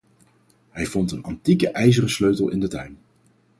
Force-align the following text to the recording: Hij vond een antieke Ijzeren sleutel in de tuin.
Hij 0.69 0.85
vond 0.85 1.11
een 1.11 1.23
antieke 1.23 1.67
Ijzeren 1.71 2.09
sleutel 2.09 2.49
in 2.49 2.59
de 2.59 2.67
tuin. 2.67 2.97